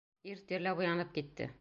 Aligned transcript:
Ир 0.31 0.39
тирләп 0.53 0.83
уянып 0.85 1.17
китте. 1.21 1.49